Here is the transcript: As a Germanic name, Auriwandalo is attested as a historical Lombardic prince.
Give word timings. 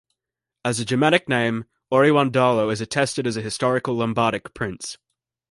As 0.65 0.79
a 0.79 0.83
Germanic 0.85 1.29
name, 1.29 1.65
Auriwandalo 1.93 2.71
is 2.73 2.81
attested 2.81 3.27
as 3.27 3.37
a 3.37 3.41
historical 3.43 3.93
Lombardic 3.95 4.51
prince. 4.55 4.97